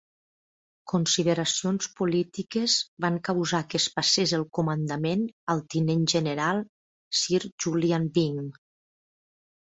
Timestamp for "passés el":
3.99-4.47